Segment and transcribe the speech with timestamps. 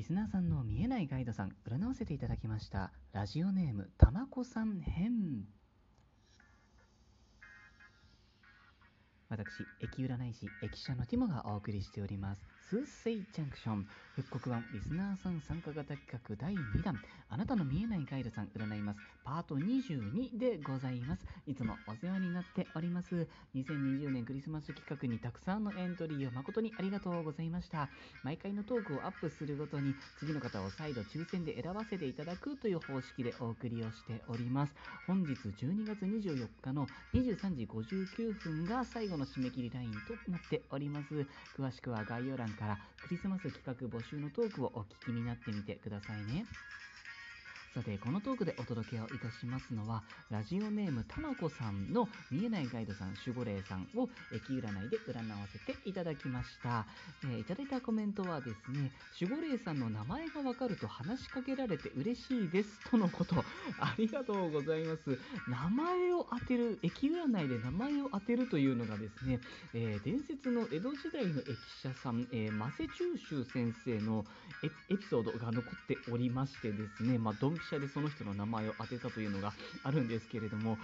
[0.00, 2.90] リスナーさんの見えないガイドさん、占わせていただきました。
[3.12, 5.44] ラジオネーム、たまこさん編。
[9.28, 12.40] 私、駅占い師、駅舎のティモがお送りしております。
[12.70, 16.94] スーセイジャンクション、復刻版リスナーさん参加型企画第2弾、
[17.28, 21.26] あなたの見えないガイドさん占います、パート22でございます。
[21.48, 23.26] いつもお世話になっております。
[23.56, 27.88] 2020年クリスマス企画にたくさんのエントリーを誠にありがとうございました。
[28.22, 34.72] 毎回のトークをアップするごとに、次の方を再度抽選で選ばせていただくという方式でお送りをしております。
[35.08, 41.26] 本日12月24日の23時59分が最後の締め切りラインとなっております。
[41.58, 46.44] 詳しくは概要欄からクリスマス企画募集のトークをお聞きになってみてくださいね。
[47.72, 56.84] さて、このトークでお届けをいたしますのは、ラジオネームたまこさんの見えないガイドさん、守護霊さんを駅占いで占わせていただきました。
[57.22, 63.36] えーいただいたコメントはですね、守護霊さんの名前がわかると話しかけられて嬉しいですとのこと。
[63.78, 65.16] ありがとうございます。
[65.46, 69.38] 名前を当てる、駅占いで名前を当てるというのがですね、
[69.74, 74.24] えー伝説の江戸時代の駅舎さん、えー、マセチューシュ先生の
[74.88, 79.52] エピソードが残っておりましてですね、まあ、ドンピシャでその人の名前を当てたというのが
[79.84, 80.78] あるんですけれども、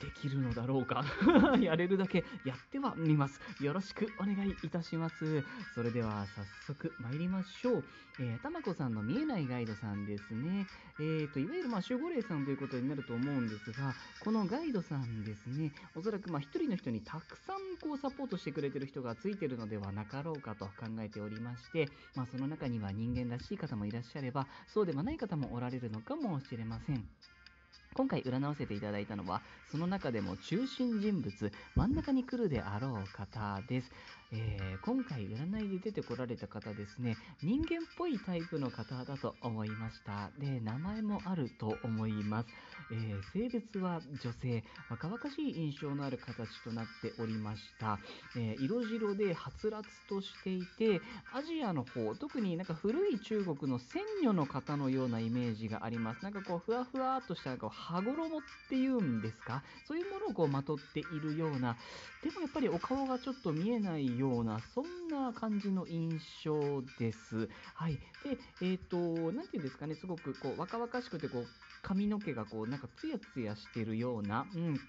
[0.00, 1.04] できるのだろうか
[1.60, 3.40] やれるだけやってはみます。
[3.60, 5.42] よろしくお願いいたします。
[5.74, 7.84] それでは早速参りましょう。
[8.20, 10.66] えー、たまこさんの見えないガイドさんですね。
[10.98, 27.08] えーと、いわゆるまあ守護霊さんということになると思うんですが、このガイドさんですね、おそらくまあ一人の人にたくさんこうサポートしてくれてる人がついてるのではなかろうかと考えておりまして、まあ、その中には人間らしい方もいらっしゃれば、そうではない方もおられるのかもしれません。
[27.98, 33.90] 今回占わせていただいたのはその中でも中心人物真ん中に来るであろう方です、
[34.32, 40.30] えー今回占いで出てこられた方ですね人間っぽいタイプの方だと思いました。
[40.38, 42.48] で名前もあると思います、
[42.92, 47.98] えー性別は女性若々しい印象のある形となっておりました、
[48.36, 51.00] えー色白ではつらつとしていて
[51.34, 56.22] アジアの方特になんか古い中国の仙女の方のようなイメージがあります。
[56.22, 59.62] なんかこうふわふわっとしたこう羽衣っていうんですか？
[59.86, 61.76] そういうものをこうまとっているような
[62.22, 67.48] でもやっぱりお顔がちょっと見えないようなそんな感じの印象です。
[67.74, 67.94] はい。
[68.24, 68.96] でえっ、と
[69.32, 71.46] なんていうんですかねすごくこう若々しくてこう
[71.82, 74.80] 髪の毛がこうなんかツヤツヤしてるような、うん、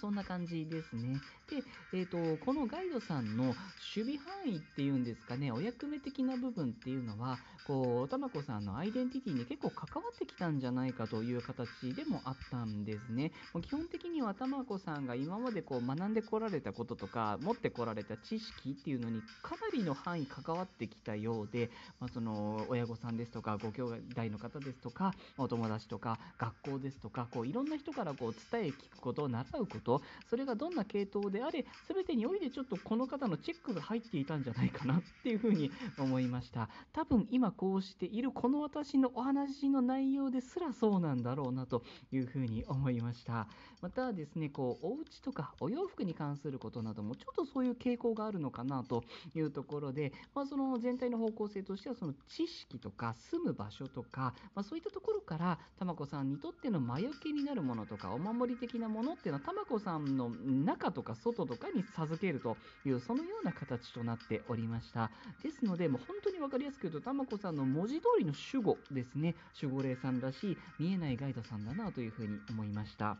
[0.00, 1.20] そんな感じですね。
[1.48, 3.56] で、えー、とこのガイドさんの守
[3.94, 13.32] 備範囲っていうんですかね、お役目的な部分っていうのは、こう、たまこさんのアイデンティティに結構関わってきたんじゃないかという形でもあったんですね。
[13.52, 21.70] もう基本的にはたまこさんが今までこう学んでこられたこととか、持ってこられた知識っていうのにかなりの範囲関わってきたようで、
[22.00, 36.68] まあ、その親御さんですとか、ご兄弟の方ですとか、お友達とか、学校ですとか、こういろんな人からこう伝え聞くこと、習うこと、とそれがどんな系統であれ、全てにおいてちょっとこの方のチェックが入っていたんじゃないかなっていうふうに思いました。
[36.92, 43.46] 多分今こうしているこの私のお話の内容ですらそうなんだろうなというふうに思いました。
[43.80, 49.02] またですね、こうお家とかお洋服に関することなどもちょっとそういう傾向があるのかなと
[49.34, 65.10] いうところで、まあ、その全体の方向性としてはその知識とか住む場所とか、まあ、そういったところからたまこさんにとっての魔除けになるものとかお守り的なものっていうのはたまこさんの中とか外とかに授けるというそのような形となっておりました。
[65.42, 69.34] ですのでもう本当に分かりやすく言うとたまこさんの文字通りの守護ですね。
[69.60, 73.16] 守護霊さんらしい見えないガイドさんだなというふうに思いました。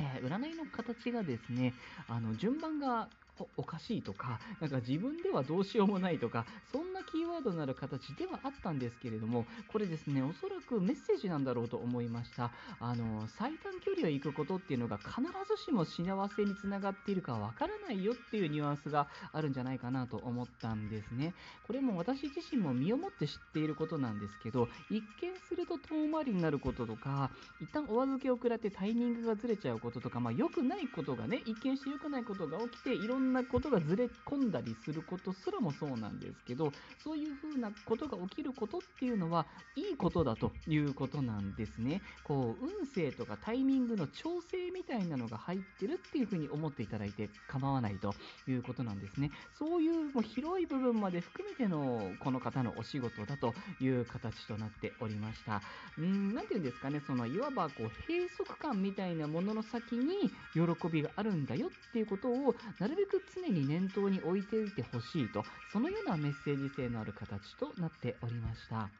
[0.00, 1.72] えー占いの形がですね
[2.08, 3.08] あの順番が
[3.40, 12.50] おおかしいとか、なんか自分ではどうしようもないとか、そんなキーワードになる形ではあったんですけれども、これですね、おそらくメッセージなんだろうと思いました。
[12.78, 15.10] あの、最短距離を行くことっていうのが必
[15.48, 21.34] ずしも幸せにつながっているかわからないよっていうニュアンスがあるんじゃないかなと思ったんですね。
[21.66, 36.72] これも私自身も身をもって知っていることなんですけど、一見すると遠回りになることとか、一旦お預けを食らってタイミングがずれちゃうこととか、まあ良くないことがね、一見して良くないことが起きて、いろんななことがずれ込んだりすることすらもそうなんですけど、
[37.02, 42.02] そういうふうなことが起きることっていうのは、いいことだということなんですね。
[42.24, 48.14] こう、運勢とかタイミングの調整みたいなのが入ってるっていうふうに思っていただいて構わないと
[48.46, 49.30] いうことなんですね。
[49.52, 55.62] そういうもう広い部分まで含めてのこの方のお仕事だという形となっておりました。
[55.98, 60.60] うーん、なんていうんですかね、そのいわばこう閉塞感みたいなものの先に喜
[60.90, 68.90] びがあるんだよっていうことをなるべく常に念頭に置いておいてほしいとそのようなメッセージ性のある形となっておりました。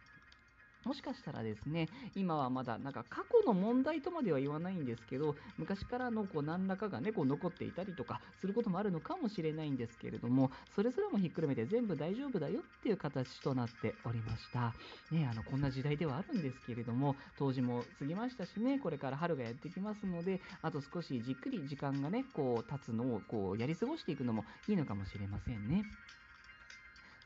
[0.84, 14.74] もしかしたらですね、今はまだなんか過去の問題とまでは言わないんですけど、昔からのこう何らかがね、こう残っていたりとかすることもあるのかもしれないんですけれども、それぞれもひっくるめて全部大丈夫だよっていう形となっておりました。
[15.10, 25.84] ね、あの、こんな時代ではあるんですけれども、当時も過ぎましたしね、これから春がやってきますので、あと少しじっくり時間がね、こう経つのをこうやり過ごしていくのもいいのかもしれませんね。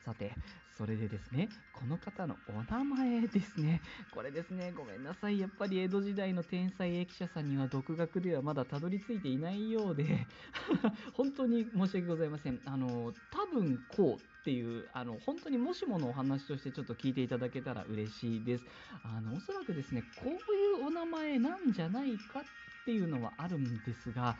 [0.04, 0.34] さて、
[0.76, 3.80] それでですね、この方のお名前ですね。
[4.10, 5.38] これですね、ごめんなさい。
[5.40, 10.26] やっぱり江戸時代の天才駅舎さんには独学ではまだたどり着いていないようで、
[11.14, 12.60] 本当に申し訳ございません。
[12.66, 18.66] あの、多分こうっていう、あの、本当にもしものお話としてちょっと聞いていただけたら嬉しいです。
[19.02, 22.44] あの、おそらくですね、こういうお名前なんじゃないかっ
[22.84, 24.36] ていうのはあるんですが、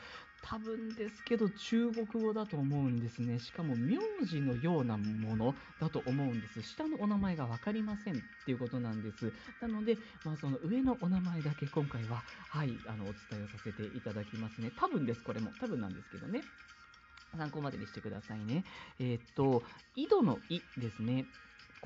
[0.47, 3.39] 多分ですけど中国語だと思うんですね。
[3.39, 3.97] しかも名
[4.27, 6.63] 字のようなものだと思うんです。
[6.63, 9.33] 下のお名前が分かりませんっていうことなんです。
[9.63, 14.71] なので、まあ、その上のお名前だけ今回は、はい、あの、お伝えをさせていただきますね。
[14.77, 15.51] 多分です、これも。
[15.59, 16.43] 多分なんですけどね。
[17.37, 18.65] 参考までにしてくださいね。
[19.01, 19.63] えー、っと、
[19.97, 21.25] 井戸の井ですね。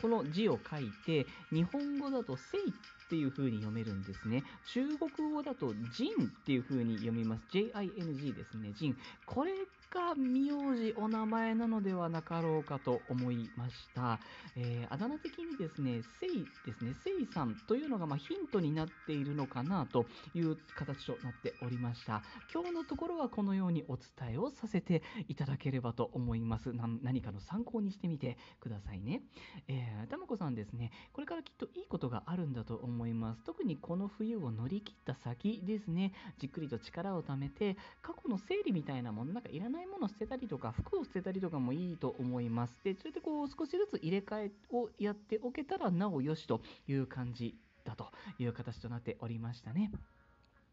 [0.01, 4.45] この字を書いて、日本語だとせいっていう風に読めるんですね。
[4.73, 7.43] 中国語だとジンっていう風に読みます。
[7.51, 8.73] J-I-N-G ですね。
[8.75, 8.97] ジン。
[9.27, 9.53] これ
[9.91, 14.21] が名字、お名前なのではなかろうかと思いました。
[14.57, 22.23] えー、あだ名的にですね、せいですね、せいさんというのがまヒントになっているのかなという形となっておりました。
[22.53, 26.73] 今日のところはこのようにお伝えをさせていただければと思います。
[26.75, 29.23] 何かの参考にしてみてくださいね。
[29.69, 33.43] えー、たまこさんですね、これからきっといいことがあるんだと思います。
[33.45, 42.75] 特にこの冬を乗り切った先ですね、じっくりと力を貯めて、過去の整理みたいなもの、なんかいらないないもの捨てたりとか、服を捨てたりとかもいいと思います。
[42.83, 47.55] で、それでこう少しずつ入れ替えをやっておけたらなおよしという感じ
[47.85, 48.09] だと
[48.39, 49.93] いう形となっておりましたね。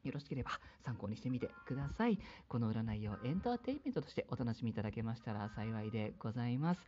[0.03, 0.51] よろしければ
[0.83, 2.19] 参考にしてみてください。
[2.47, 6.81] この占いをエンターテインメントとしてお楽しみいただけましたら幸いでございます。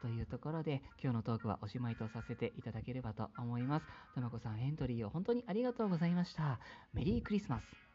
[0.00, 3.86] というところで、今日のトークはおしまいとさせていただければと思います。
[4.14, 6.58] たまこさんエントリーを本当にありがとうございました。
[6.92, 7.91] メリークリスマス。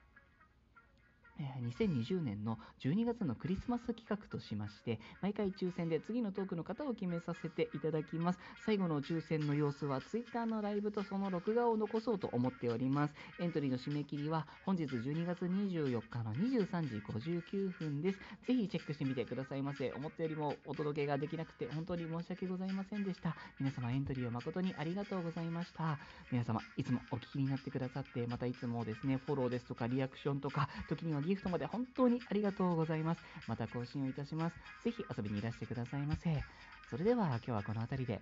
[1.44, 8.40] 2020年の12月のクリスマス企画としまして、毎回抽選で次のトークの方を決めさせていただきます。
[8.66, 13.14] 最後の抽選の様子は Twitter のライブとその録画を残そうと思っております。
[13.40, 18.20] エントリーの締め切りは本日12月24日の23時59分です。
[18.48, 19.92] ぜひチェックしてみてくださいませ。
[19.92, 23.36] 思ったよりもお届けができなくて本当に申し訳ございませんでした。
[23.60, 25.98] 皆様エントリーを誠にありがとうございました。
[26.32, 33.22] 皆様いつもお聞きになってくださって、またいつもですね、フォローですとかリアクションとか、時にはギフトまで本当にありがとうございます。
[33.48, 34.56] また更新をいたします。
[34.84, 36.42] ぜひ遊びにいらしてくださいませ。
[36.90, 38.22] それでは今日はこの辺りで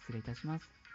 [0.00, 0.85] 失礼いたします。